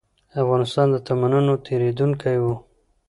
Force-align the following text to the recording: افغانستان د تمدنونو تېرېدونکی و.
افغانستان 0.41 0.87
د 0.91 0.97
تمدنونو 1.07 1.53
تېرېدونکی 1.65 2.35
و. 2.43 2.45